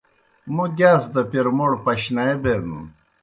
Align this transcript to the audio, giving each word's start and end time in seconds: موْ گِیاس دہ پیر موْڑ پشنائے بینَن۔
موْ 0.53 0.65
گِیاس 0.77 1.03
دہ 1.13 1.21
پیر 1.29 1.47
موْڑ 1.57 1.71
پشنائے 1.83 2.35
بینَن۔ 2.41 2.83